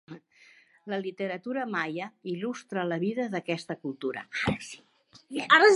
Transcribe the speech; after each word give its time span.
La 0.93 0.97
literatura 1.03 1.65
maia 1.75 2.07
il·lustra 2.33 2.87
la 2.93 2.99
vida 3.05 3.29
d'aquesta 3.35 3.79
cultura. 3.85 4.29